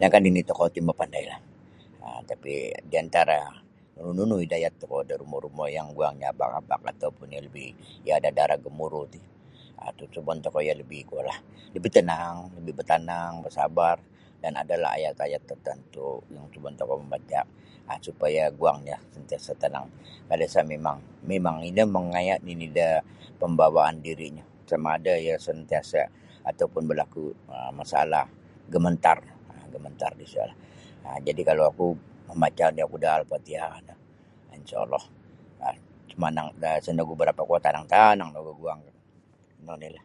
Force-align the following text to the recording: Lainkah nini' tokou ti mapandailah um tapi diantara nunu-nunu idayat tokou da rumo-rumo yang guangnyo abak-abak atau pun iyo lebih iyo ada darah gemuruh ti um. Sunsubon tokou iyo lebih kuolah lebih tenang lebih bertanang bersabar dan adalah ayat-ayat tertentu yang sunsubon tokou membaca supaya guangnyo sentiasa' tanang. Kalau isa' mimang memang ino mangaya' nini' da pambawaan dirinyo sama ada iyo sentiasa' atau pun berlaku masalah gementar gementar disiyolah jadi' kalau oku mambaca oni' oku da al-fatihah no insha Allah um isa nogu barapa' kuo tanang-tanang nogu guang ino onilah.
Lainkah 0.00 0.20
nini' 0.22 0.46
tokou 0.48 0.68
ti 0.74 0.80
mapandailah 0.88 1.40
um 2.06 2.20
tapi 2.30 2.52
diantara 2.90 3.38
nunu-nunu 3.96 4.36
idayat 4.46 4.72
tokou 4.80 5.00
da 5.08 5.14
rumo-rumo 5.20 5.64
yang 5.76 5.86
guangnyo 5.96 6.26
abak-abak 6.32 6.80
atau 6.90 7.08
pun 7.16 7.28
iyo 7.32 7.40
lebih 7.46 7.68
iyo 8.04 8.12
ada 8.18 8.30
darah 8.38 8.58
gemuruh 8.64 9.06
ti 9.12 9.20
um. 9.80 9.92
Sunsubon 9.98 10.38
tokou 10.44 10.60
iyo 10.66 10.74
lebih 10.80 11.00
kuolah 11.08 11.38
lebih 11.76 11.90
tenang 11.96 12.34
lebih 12.56 12.72
bertanang 12.78 13.32
bersabar 13.44 13.96
dan 14.42 14.52
adalah 14.62 14.90
ayat-ayat 14.98 15.42
tertentu 15.50 16.08
yang 16.32 16.42
sunsubon 16.46 16.74
tokou 16.80 16.96
membaca 17.02 17.40
supaya 18.06 18.42
guangnyo 18.60 18.98
sentiasa' 19.14 19.54
tanang. 19.62 19.86
Kalau 20.28 20.42
isa' 20.50 20.66
mimang 20.72 20.98
memang 21.30 21.56
ino 21.68 21.84
mangaya' 21.96 22.38
nini' 22.46 22.70
da 22.76 22.88
pambawaan 23.40 23.96
dirinyo 24.06 24.44
sama 24.70 24.88
ada 24.98 25.14
iyo 25.24 25.34
sentiasa' 25.46 26.08
atau 26.48 26.66
pun 26.72 26.84
berlaku 26.90 27.24
masalah 27.78 28.22
gementar 28.72 29.18
gementar 29.72 30.10
disiyolah 30.20 30.54
jadi' 31.26 31.42
kalau 31.50 31.64
oku 31.74 31.86
mambaca 32.30 32.64
oni' 32.70 32.84
oku 32.88 32.96
da 33.02 33.10
al-fatihah 33.20 33.74
no 33.88 33.94
insha 34.56 34.76
Allah 34.84 35.04
um 35.66 36.26
isa 36.80 36.90
nogu 36.98 37.14
barapa' 37.20 37.42
kuo 37.48 37.58
tanang-tanang 37.64 38.28
nogu 38.34 38.52
guang 38.62 38.78
ino 39.62 39.70
onilah. 39.78 40.04